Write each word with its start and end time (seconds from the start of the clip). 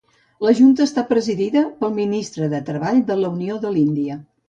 La 0.45 0.53
junta 0.59 0.83
està 0.89 1.03
presidida 1.11 1.63
pel 1.83 1.95
ministre 2.01 2.51
de 2.57 2.65
Treball 2.73 3.01
de 3.15 3.23
la 3.25 3.33
Unió 3.39 3.63
de 3.67 3.79
l'Índia. 3.79 4.23